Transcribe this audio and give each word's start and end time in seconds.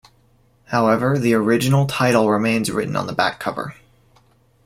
However, 0.65 1.19
the 1.19 1.35
original 1.35 1.85
title 1.85 2.27
remains 2.27 2.71
written 2.71 2.95
on 2.95 3.05
the 3.05 3.13
back 3.13 3.39
cover. 3.39 3.75